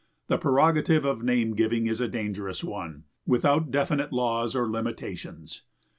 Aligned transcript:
The 0.29 0.39
prerogative 0.39 1.05
of 1.05 1.21
name 1.21 1.53
giving 1.53 1.85
is 1.85 2.01
a 2.01 2.07
dangerous 2.07 2.63
one, 2.63 3.03
without 3.27 3.69
definite 3.69 4.11
laws 4.11 4.55
or 4.55 4.67
limitations. 4.67 5.61